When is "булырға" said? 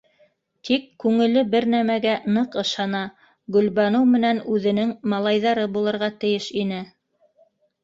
5.79-6.13